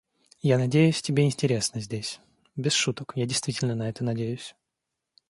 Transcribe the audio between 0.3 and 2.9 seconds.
Я надеюсь, тебе интересно здесь. Без